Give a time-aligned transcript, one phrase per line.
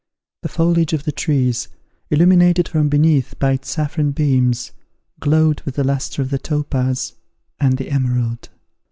[0.41, 1.67] The foliage of the trees,
[2.09, 4.71] illuminated from beneath by its saffron beams,
[5.19, 7.13] glowed with the lustre of the topaz
[7.59, 8.49] and the emerald.